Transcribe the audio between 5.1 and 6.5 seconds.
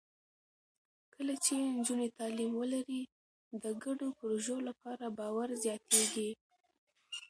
باور زیاتېږي.